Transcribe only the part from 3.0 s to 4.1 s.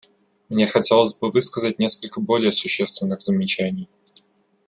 замечаний.